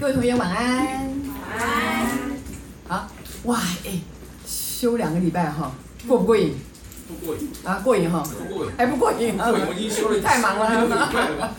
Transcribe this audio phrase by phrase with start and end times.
[0.00, 1.10] 各位同学晚安。
[1.48, 2.08] 晚安。
[2.86, 3.08] 好，
[3.46, 3.98] 哇，哎，
[4.46, 5.72] 休两个礼拜哈，
[6.06, 6.54] 过不过瘾？
[7.08, 7.50] 不过瘾。
[7.64, 8.22] 啊，过瘾哈。
[8.48, 8.70] 不过瘾。
[8.78, 9.34] 还不过瘾？
[9.36, 10.20] 我已经休了。
[10.20, 11.52] 太忙了。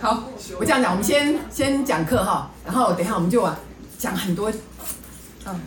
[0.00, 3.58] 好，我这样讲，我们先先讲课哈，然后等一下我们就啊
[3.98, 4.50] 讲很多。
[5.44, 5.60] 啊，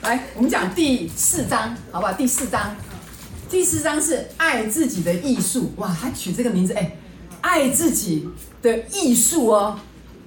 [0.00, 2.14] 来，我们讲第四章，好不好？
[2.14, 2.74] 第四章，
[3.50, 5.74] 第四章是爱自己的艺术。
[5.76, 6.96] 哇，他取这个名字，哎，
[7.42, 8.26] 爱自己
[8.62, 9.78] 的艺术哦。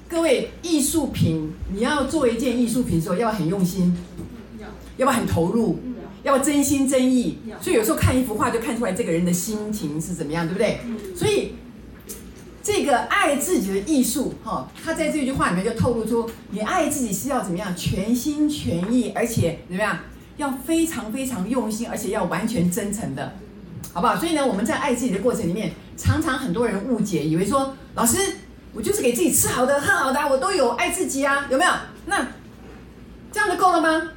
[0.10, 3.94] 各位，艺术品，你要做一件艺术品的时候，要很用心？
[4.96, 5.80] 要不要很投入？
[6.24, 7.38] 要要真心真意？
[7.62, 10.80] 所以有时候看一幅画，就看出来这个人的心情是怎么样，对不对？
[11.14, 11.56] 所以
[12.64, 17.76] 这个爱自己的艺术，哈，他在这句话里面就透露出，你爱自己是要怎么样？
[17.76, 20.00] 全心全意，而且怎么样？
[20.38, 23.34] 要非常非常用心，而且要完全真诚的，
[23.92, 24.16] 好不好？
[24.16, 28.18] 所以呢，我们在爱自己的过程里面，常常很多人误解，以为说老师。
[28.74, 31.72] 我就是给自己吃好的、喝好的，我都有爱自己啊，有没有？
[32.06, 32.28] 那
[33.32, 34.10] 这样就够了吗？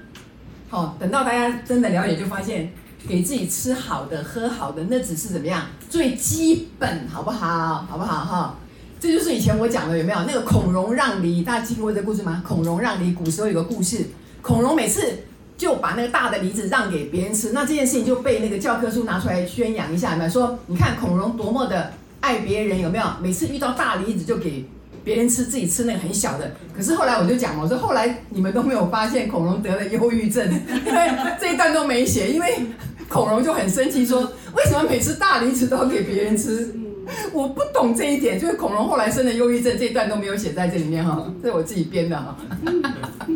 [0.68, 2.72] 好、等到大家真的了解，就发现
[3.08, 5.66] 给自己吃好的、喝好的，那只是怎么样？
[5.88, 7.86] 最基本，好不好？
[7.88, 8.24] 好不好？
[8.24, 8.56] 哈、
[9.00, 10.18] 这就是以前我讲的，有没有？
[10.26, 12.42] 那个孔融让梨，大家听过这故事吗？
[12.46, 14.10] 孔融让梨，古时候有个故事，
[14.42, 15.20] 孔融每次
[15.56, 20.30] 就把那个大的梨子让给别人吃，那这件事情就被那个教科书拿出来宣扬一下，有没有？
[20.30, 21.92] 说你看孔融多么的。
[22.20, 23.04] 爱别人有没有？
[23.22, 24.64] 每次遇到大梨子就给
[25.02, 26.52] 别人吃，自己吃那个很小的。
[26.76, 30.46] 可是后来我就讲，我说后来你们都没有发现孔融得了忧郁症，
[30.86, 31.10] 因为
[31.40, 32.66] 这一段都没写，因为
[33.08, 34.20] 孔融就很生气说，
[34.54, 36.74] 为什么每次大梨子都要给别人吃？
[37.32, 42.36] 我不懂这一点，就是孔融后来生了忧郁症，这一段都没有写在这里面哈，这是我自己编的哈。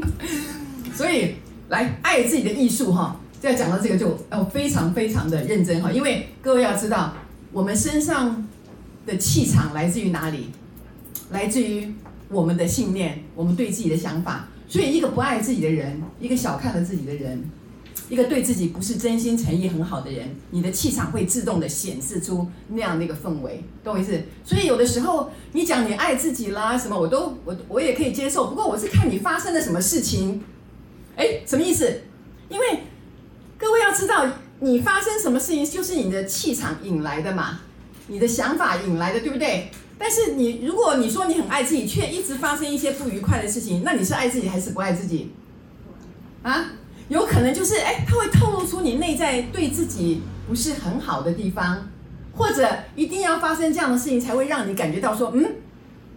[0.95, 1.37] 所以
[1.71, 7.15] 来爱自己的艺术哈，在讲到这个就要非常非常的认真哈，因为各位要知道
[7.51, 8.47] 我们身上。
[9.07, 10.51] 的气场来自于哪里？
[11.31, 11.93] 来自于
[12.29, 14.49] 我们的信念，我们对自己的想法。
[14.69, 17.43] 所以，一个不爱自己的人，一个小看了自己的人，
[18.09, 24.21] 一个对自己不是真心诚意很好的人，你的气场会自动的显示出那样的一个氛围，懂我意思？
[24.45, 28.49] 所以，有的时候你讲你爱自己啦，什么我都我我也可以接受。
[28.49, 30.43] 不过，我是看你发生了什么事情。
[31.17, 32.03] 哎，什么意思？
[32.49, 32.81] 因为
[33.57, 34.27] 各位要知道，
[34.61, 37.61] 你发生什么事情，就是你的气场引来的嘛。
[38.07, 39.71] 你的想法引来的，对不对？
[39.97, 45.33] 但是你如果你说你很爱自己，却一直发生一些不愉快的事情，那你是爱自己还是不爱自己？
[46.43, 46.73] 啊，
[47.09, 51.89] 有可能就是哎，它会透露出你内在对自己不是很好的地方，
[52.33, 55.55] 或者一定要发生这样的事情才会让你感觉到说，嗯，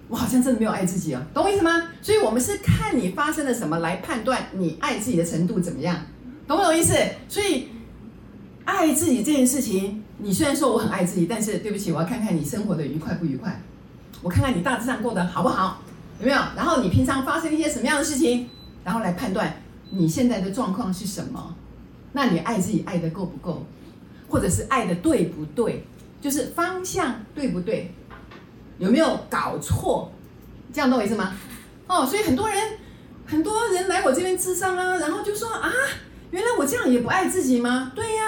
[0.10, 1.90] 我好像真的没有爱自己哦，懂我意思吗？
[2.02, 5.96] 所以我们是看你发生了什么来判断你爱自己的程度怎么样，
[6.48, 6.94] 懂不懂意思？
[7.30, 7.70] 所以
[8.66, 10.04] 爱自己这件事情。
[10.20, 13.62] 你虽然说我很爱自己，但是对不起，我要看看你生活的愉快不愉快，
[14.24, 15.82] 我看看你大致上过得好不好，
[16.20, 16.38] 有没有？
[16.56, 18.50] 然后你平常发生一些什么样的事情，
[18.84, 19.62] 然后来判断
[19.92, 21.56] 你现在的状况是什么。
[22.14, 23.64] 那你爱自己爱得够不够，
[24.28, 25.86] 或者是爱得对不对？
[26.20, 27.94] 就是方向对不对？
[28.80, 30.12] 有没有搞错？
[30.74, 31.36] 这样懂我意思吗？
[31.88, 32.60] 哦，所以很多人
[33.28, 35.72] 很多人来我这边咨商啊，然后就说啊。
[36.30, 37.94] 原来我这样也不爱自己吗？
[37.96, 38.24] 对呀，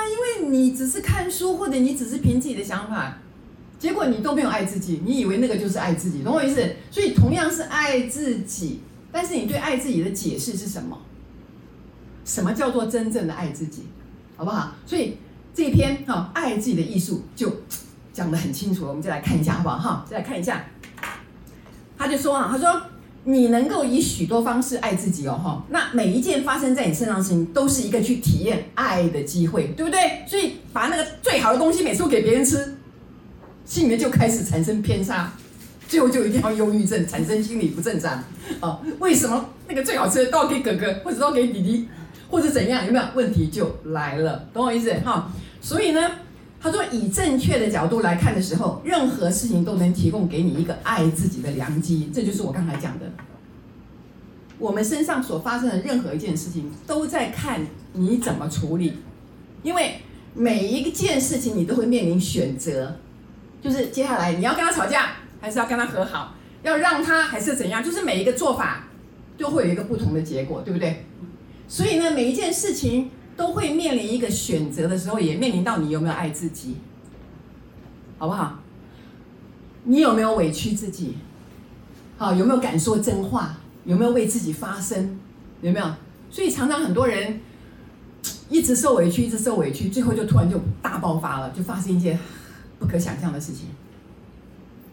[0.51, 3.17] 你只是看书，或者你只是凭自己的想法，
[3.77, 6.61] 结果你都没有爱自己，你以为那个就是爱自己，懂我意思？
[6.91, 10.97] 所以同样是爱自己，但是你对爱自己的解释是什么？
[12.25, 13.83] 什么叫做真正的爱自己？
[14.35, 14.75] 好不好？
[14.85, 15.17] 所以
[15.53, 17.51] 这一篇哈，爱自己的艺术就
[18.11, 19.77] 讲得很清楚了，我们再来看一下，好不好？
[19.77, 20.65] 哈，再来看一下，
[21.97, 22.81] 他就说啊，他说。
[23.25, 30.23] 你能够以许多方式爱自己哦，哈，那每一件发生在你身上的事情，都是一个去体验爱的机会，对不对？
[30.25, 32.77] 所以把那个最好的东西每次都给别人吃，
[33.65, 35.31] 心里面就开始产生偏差，
[35.87, 38.23] 最后就一定要忧郁症，产生心理不正常。
[38.61, 41.87] 哦，为什么那个最好吃的都要给哥哥，或者都要给弟弟，
[42.29, 42.85] 或者怎样？
[42.85, 44.47] 有没有问题就来了？
[44.53, 44.93] 懂我意思？
[45.05, 45.31] 哈，
[45.61, 46.09] 所以呢。
[46.61, 52.11] 他说：“以正确的角度来看的时候，任何事情都能提供给你一个爱自己的良机。
[52.13, 53.05] 这就是我刚才讲的。
[54.57, 58.97] 我们身上所发生的任何一件事情，都在看你怎么处理。
[59.63, 60.01] 因为
[60.33, 62.97] 每一件事情你都会面临选择，
[63.61, 67.81] 就是接下来你要跟他吵架，还是要跟他和好，要让他还是怎样？
[67.81, 68.85] 就是每一个做法
[69.37, 71.05] 都会有一个不同的结果，对不对？
[71.69, 76.75] 所以呢，每一件事情。”都会面临一个选择的时候，也面临到你有没有爱自己，
[78.17, 78.59] 好不好？
[79.85, 81.15] 你有没有委屈自己？
[82.17, 83.55] 好，有没有敢说真话？
[83.85, 85.17] 有没有为自己发声？
[85.61, 85.89] 有没有？
[86.29, 87.39] 所以常常很多人
[88.51, 92.19] 一直受委屈，一直受委屈，最后就突然就大爆发了，就发生一件
[92.77, 93.67] 不可想象的事情。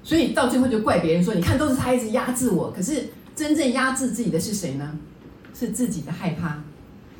[0.04, 4.96] 所以到最后就怪别人说，你看都是他一直压制我，可是真正压制自己的是谁呢？
[5.52, 6.62] 是自己的害怕，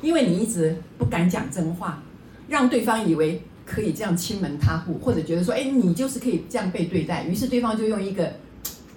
[0.01, 2.01] 因为你一直不敢讲真话，
[2.47, 8.33] 让对方以为可以这样亲门踏户，或者觉得说，哎，你就是可以这样被对待，于是对方就用一个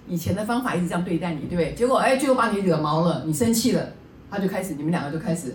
[0.09, 1.75] 以前的方法一直这样对待你，对不对？
[1.75, 3.93] 结果哎，最后把你惹毛了，你生气了，
[4.31, 5.55] 他就开始，你们两个就开始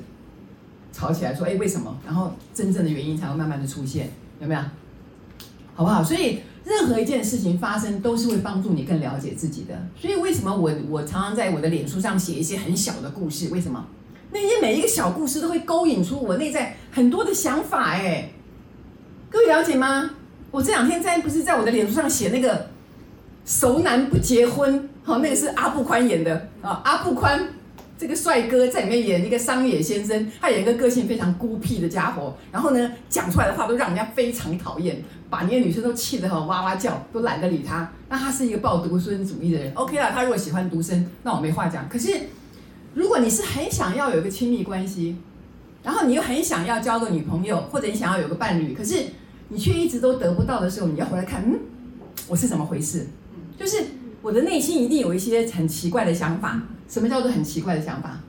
[0.91, 1.97] 吵起来，说，哎，为什么？
[2.05, 4.09] 然后真正的原因才会慢慢的出现，
[4.39, 4.59] 有没有？
[5.75, 6.03] 好不好？
[6.03, 9.87] 所以任何一件事情发生，都是会帮助你更了解自己的。
[9.99, 13.49] 所以为什么我我常常在我的脸书上写一些很小的故事？
[13.49, 13.85] 为什么？
[14.35, 17.91] 那些每一个小故事都会勾引出我内在很多的想法。
[17.91, 18.29] 哎，
[19.29, 20.11] 各位了解吗？
[20.51, 22.67] 我这两天在不是在我的脸书上写那个
[23.45, 27.47] 熟男不结婚，好，那个是阿布宽演的啊，阿布宽。
[27.97, 37.89] 这个帅哥在里面演一个商野先生，他演一个个性非常孤僻的家伙，然后呢，讲出来的话都让人家非常讨厌，把那些女生都气得很哇哇叫，都懒得理他。
[38.09, 40.11] 那他是一个抱独生主义的人，OK 啦。
[40.13, 41.87] 他如果喜欢独生，那我没话讲。
[41.87, 42.19] 可是，
[42.95, 45.17] 如果你是很想要有一个亲密关系，
[45.83, 48.95] 然后你又很想要交个女朋友，或者你想要有个伴侣，可是
[49.49, 51.59] 你却一直都得不到的时候，你要回来看，嗯，
[52.27, 53.05] 我是怎么回事？
[53.59, 53.83] 就是
[54.21, 56.61] 我的内心一定有一些很奇怪的想法。
[56.87, 58.19] 什么叫做很奇怪的想法？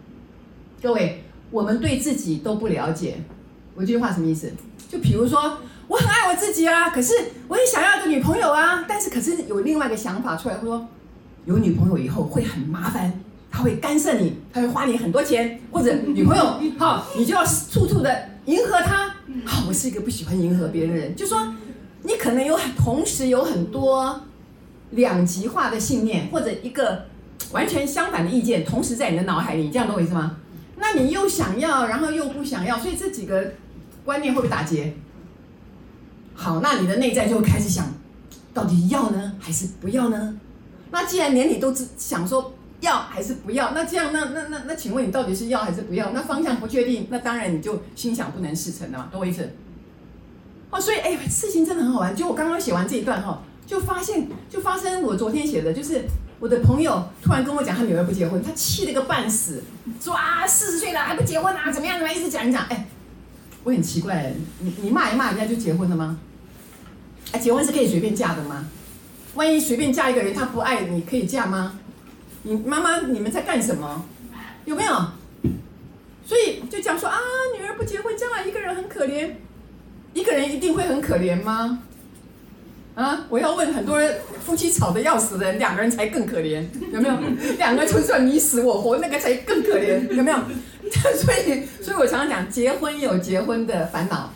[0.83, 3.19] 各位，我们对自己都不了解。
[3.75, 4.51] 我这句话什么意思？
[4.91, 7.12] 就比如说，我很爱我自己啊，可是
[7.49, 10.89] 我也想要一个女朋友啊，但是可是有另外一个想法出来，说
[11.45, 13.21] 有女朋友以后会很麻烦，
[13.67, 16.45] 会干涉你，他会花你很多钱，或者女朋友
[16.79, 19.13] 好，你就要处处的迎合他。
[19.45, 21.53] 好，我是一个不喜欢迎合别人的人，就说
[22.03, 24.21] 你可能有很同时有很多
[24.91, 27.07] 两极化的信念，或者一个。
[27.53, 30.37] 完全相反的意见，同时在你的脑海里，这样懂我意思吗？
[30.79, 33.53] 那你又想要，然后又不想要，所以这几个
[34.05, 34.93] 观念会不会打结？
[36.35, 37.87] 好，那你的内在就会开始想，
[38.53, 40.41] 到底要呢，还是不要呢？
[40.91, 46.11] 那既然连你都只想说要还是不要，那这样，那那那那，请问你到底是要还是不要？
[46.11, 49.50] 那方向不确定，那当然你就心想不能事成了嘛，懂我意思？
[50.70, 52.14] 哦，所以哎，事情真的很好玩。
[52.14, 56.05] 就我刚刚写完这一段哈，就发现就发生我昨天写的，就是。
[56.38, 59.64] 我的朋友突然跟我讲，他女儿不结婚，他气得个半死，
[59.99, 62.62] 说啊，四十岁了还不结婚啊，怎么样怎么样，一直讲讲。
[62.67, 62.87] 哎，
[63.64, 66.19] 我很奇怪，你你骂一骂人家就结婚了吗？
[67.32, 68.67] 哎，结婚是可以随便嫁的吗？
[69.34, 71.78] 万一随便嫁一个人，他不爱你，可以嫁吗？
[72.47, 74.05] 你妈妈你们在干什么？
[74.67, 74.93] 有没有？
[76.25, 77.19] 所以就讲说啊，
[77.59, 79.31] 女儿不结婚，将来一个人很可怜，
[80.15, 81.81] 一个人一定会很可怜吗？
[82.95, 83.27] 啊！
[83.29, 87.17] 我要问很多人，夫妻吵得要死的人，两个人才更可怜，有没有？
[87.59, 90.39] 两个就算你死我活，那个才更可怜，有没有？
[91.17, 94.33] 所以，所以我常常讲，结婚有结婚的烦恼，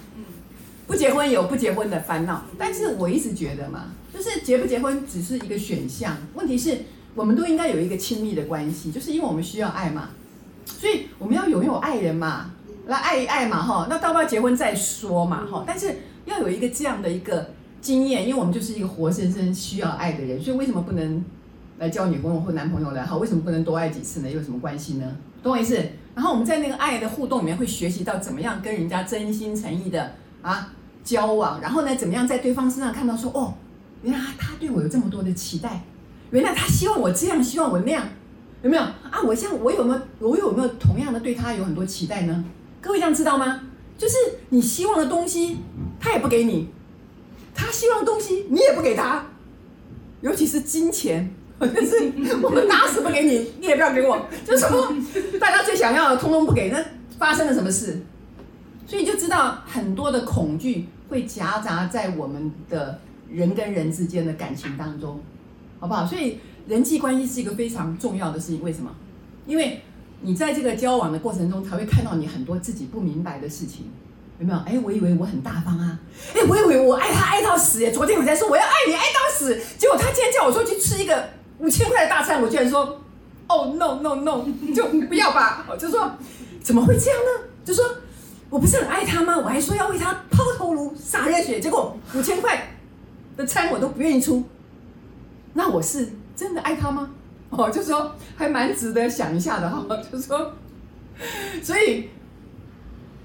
[0.89, 2.45] 不结婚有不结婚的烦恼。
[2.59, 6.77] 但是我一直觉得嘛，就是结不结婚只是一个选项，问题是
[7.15, 10.11] 我们都应该有一个亲密的关系，就是因为我们需要爱嘛，
[10.65, 12.51] 所以我们要拥有爱人嘛，
[12.87, 17.51] 来爱一爱嘛，哈，那到不要结婚再说嘛，哈，但是要有一个这样的一个。
[17.83, 21.25] 经验，因为我们就是一个活生生需要爱的人，所以为什么不能
[21.79, 23.03] 来交女朋友或男朋友呢？
[23.07, 24.31] 哈，为什么不能多爱几次呢？
[24.31, 25.17] 有什么关系呢？
[25.43, 25.83] 懂我意思？
[26.15, 30.13] 然后我们在那个爱的互动里面会学习到怎么样跟人家真心诚意的
[30.43, 33.55] 啊交往，然后呢，怎么样在对方身上看到说哦，
[34.03, 35.81] 原来他对我有这么多的期待，
[36.31, 38.07] 原来他希望我这样，希望我那样，
[38.63, 39.23] 有没有啊？
[39.25, 42.45] 我像我有没有我有没有同样的对他有很多期待呢？
[42.81, 43.63] 各位这样知道吗？
[43.99, 44.15] 就是
[44.49, 45.59] 你希望的东西，
[45.99, 46.69] 他也不给你。
[47.55, 49.27] 他希望的东西你也不给他，
[50.23, 52.11] 尤其是金钱，就是
[52.43, 54.91] 我们打死不给你，你也不要给我，就是说
[55.39, 56.83] 大家最想要的通通不给，那
[57.19, 58.01] 发生了什么事？
[58.87, 65.21] 所以你就知道很多的恐惧会夹杂在我们的人跟人之间的感情当中，
[65.81, 66.07] 好不好？
[66.07, 68.63] 所以人际关系是一个非常重要的事情。
[68.63, 68.91] 为什么？
[69.47, 69.83] 因为
[70.21, 73.91] 你在这个交往的过程中，才会看到你很多自己不明白的事情。
[74.39, 74.59] 有没有？
[74.61, 75.99] 哎，我以为我很大方啊！
[76.35, 77.91] 哎，我以为我爱他爱到死耶！
[77.93, 83.03] 昨天我在说我要爱你爱到死，结果他今天叫我说去吃一个五千块的大餐，我居然说，
[83.49, 84.45] 哦、oh, no no no，
[84.75, 85.67] 就不要吧！
[85.71, 86.11] 我就说
[86.63, 87.49] 怎么会这样呢？
[87.65, 87.85] 就说
[88.49, 89.37] 我不是很爱他吗？
[89.37, 92.77] 我还说要为他抛头颅洒热血，结果五千块
[93.37, 94.43] 的餐我都不愿意出，
[95.55, 97.11] 那我是真的爱他吗？
[97.51, 100.53] 哦，就说还蛮值得想一下的哈， 就说，
[101.63, 102.09] 所以。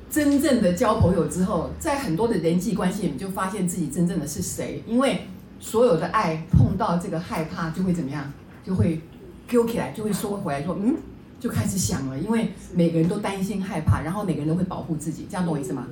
[0.08, 4.82] 真正的交朋友之后，在很多的人际关系里面，就发现自己真正的是谁。
[4.88, 5.28] 因为
[5.60, 8.32] 所有的爱碰到这个害怕，就会怎么样？
[8.66, 9.02] 就会
[9.46, 10.96] 揪起来，就会缩回来说，嗯，
[11.38, 12.18] 就开始想了。
[12.18, 15.86] 因为每个人都担心害怕，然后每个人都会保护自己，这样懂我意思吗？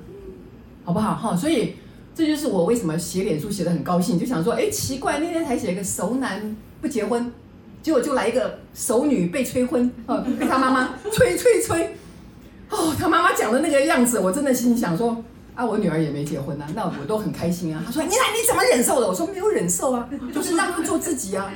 [0.86, 1.16] 好不好？
[1.16, 1.75] 哈，所以
[2.15, 7.32] 这就是我为什么写脸书写得很高兴，就想说，哎，奇怪，那天才写一个熟男不结婚，
[7.82, 11.96] 结果就来一个熟女被催婚，哦，被他妈妈催催催，
[12.70, 15.24] 哦，他妈妈讲的那个样子，我真的心里想说，
[15.55, 17.82] 啊，我女儿也没结婚啊，那我都很开心啊。
[17.84, 19.08] 他说，你来你怎么忍受的？
[19.08, 21.51] 我说没有忍受啊，就是让她做自己啊。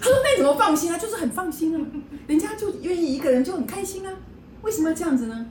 [0.00, 0.96] 他说，那怎么放心啊？
[0.96, 1.84] 就是很放心啊，
[2.28, 4.12] 人家就愿意一个人就很开心啊，
[4.62, 5.46] 为什么要这样子呢？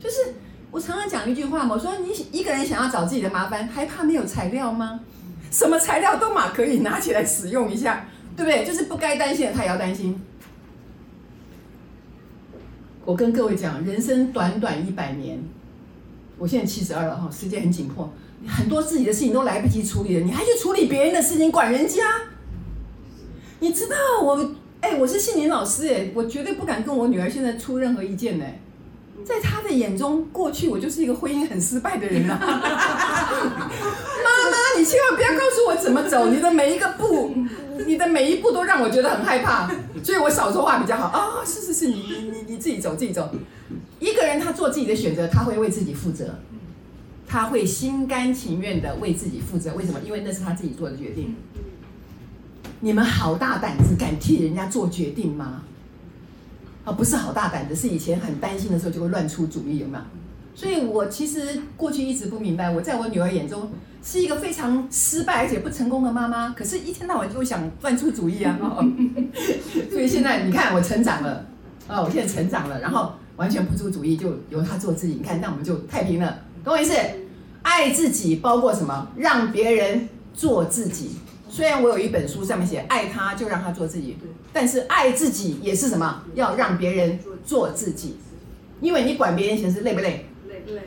[0.00, 0.16] 就是。
[0.70, 5.00] 我常常讲一句话嘛，我说你一个人想要找自己的麻烦，还怕没有材料吗？
[5.50, 8.06] 什么材料都嘛可以拿起来使用一下，
[8.36, 8.66] 对不对？
[8.66, 10.20] 就是不该担心的他也要担心。
[13.06, 15.42] 我跟各位讲，人生短短一百年，
[16.36, 18.12] 我现在七十二了哈，时间很紧迫，
[18.46, 22.04] 很多自己的事情都来不及处理了，你还去处理别人的事情，管人家？
[23.60, 28.44] 你知道我哎，我是心灵老师哎，我绝对不敢跟我女儿现在出任何意见呢。
[29.24, 32.38] 在他的眼中，过去我就是一个婚姻很失败的人啊！
[32.40, 32.50] 妈
[34.50, 37.34] 妈，你千万不要告诉我怎么走，你的每一个步，
[37.86, 39.70] 你的每一步都让我觉得很害怕，
[40.02, 41.44] 所以我少说话比较好啊！
[41.44, 43.30] 是是是，你你你你自己走自己走。
[44.00, 46.38] 一个人他做自己的选择，他会为自己负责，
[47.26, 49.74] 他会心甘情愿的为自己负责。
[49.74, 49.98] 为什么？
[50.06, 51.34] 因为那是他自己做的决定。
[52.80, 55.62] 你们好大胆子，敢替人家做决定吗？
[56.88, 60.04] 啊不是好大胆的，是以前很担心的时候就会乱出主意，有没有？
[60.54, 63.70] 所以我其实过去一直不明白，我在我女儿眼中
[64.02, 68.58] 是一个非常失败而且不成功的妈妈，可是一天到晚就会想乱出主意啊。
[69.92, 71.44] 所以现在你看我成长了，
[71.86, 75.12] 啊，我现在成长了，然后完全不出主意，就由她做自己。
[75.12, 76.38] 你看，那我们就太平了。
[76.64, 76.94] 懂我意思？
[77.62, 79.08] 爱自己包括什么？
[79.14, 81.10] 让别人做自己。
[81.48, 84.16] 虽然我有一本书上面写爱他就让他做自己，
[84.52, 86.22] 但是爱自己也是什么？
[86.34, 88.18] 要让别人做自己，
[88.80, 90.26] 因为你管别人闲事累不累？
[90.48, 90.82] 累累累，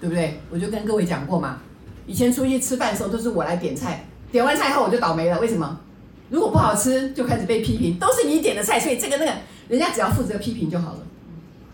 [0.00, 0.40] 对不对？
[0.50, 1.58] 我就跟各位讲过嘛，
[2.06, 5.40] 以前出去吃饭的时候都是我来点菜，点完菜后我就倒霉了。
[5.40, 5.80] 为什么？
[6.28, 9.32] 如果不好吃就开始被批评，都是你点的菜，所以这个那个
[9.68, 10.98] 人家只要负责批评就好了。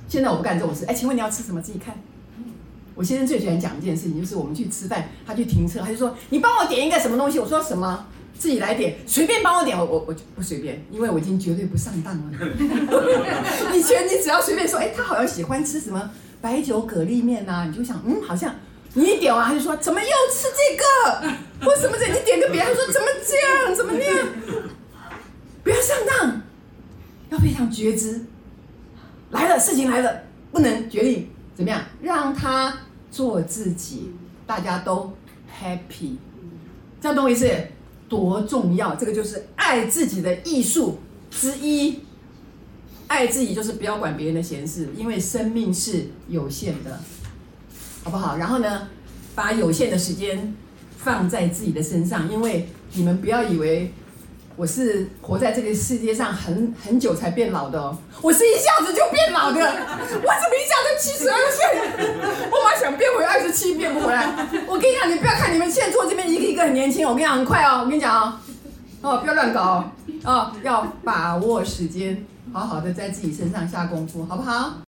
[0.09, 1.61] 现在我不干这种事，哎，请问你要吃什么？
[1.61, 1.95] 自己看。
[2.97, 8.07] 我先生最喜欢讲一件事情，就是我们去吃饭，他去停车，他就说：“你帮我点一个什么东西？”我说：“什么？
[8.38, 12.33] 自己来点，随便帮我点。”我我我就不随便，因为我已经绝对不上当了。
[13.75, 16.11] 以前你只要随便说，哎，他好像喜欢吃什么
[16.41, 18.55] 白酒蛤蜊面呐、啊，你就想，嗯，好像
[18.95, 21.69] 你一点完，他就说：“怎么又吃这个？
[21.71, 22.07] 为什么这？
[22.12, 23.37] 你点个别，他说怎么这
[23.67, 23.75] 样？
[23.76, 24.26] 怎么那样？
[25.62, 26.41] 不要上当，
[27.31, 28.25] 要非常觉知。
[29.33, 32.73] 来了，事情来了，不能决定怎么样，让他。”
[33.17, 34.13] 做自己，
[34.47, 35.11] 大家都
[35.51, 36.17] happy，
[37.01, 37.51] 这样懂我意思？
[38.11, 38.95] 多重要！
[38.95, 40.99] 这个就是爱自己的艺术
[41.31, 42.01] 之一。
[43.07, 47.01] 爱自己就是不要管别人的闲事，因为生命是有限的，
[48.05, 48.37] 好不好？
[48.37, 48.89] 然后呢，
[49.35, 50.55] 把有限的时间
[50.99, 53.91] 放在自己的身上，因为你们不要以为。
[54.59, 61.61] 我是活在这个世界上很很久才变老的哦，我是一下子就变老的，我怎么一下子七十二岁？
[62.51, 64.25] 我妈想变回二十七，变不回来。
[64.69, 68.38] 我跟你讲，你不要看你们现在坐这边一个一个很年轻，我跟你讲很快哦，我跟你讲哦，
[69.02, 69.85] 哦不要乱搞哦，
[70.25, 74.86] 哦要把握时间，好好的在自己身上下功夫，好不好？